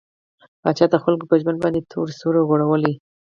پاچا 0.61 0.85
د 0.91 0.95
خلکو 1.03 1.25
په 1.31 1.35
ژوند 1.41 1.59
باندې 1.63 1.87
تور 1.91 2.07
سيورى 2.17 2.41
غوړولى. 2.47 2.93